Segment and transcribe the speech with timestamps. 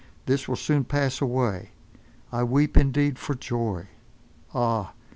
[0.25, 1.73] This will soon pass away.
[2.31, 3.87] I weep, indeed, for joy!
[4.51, 4.93] Ah!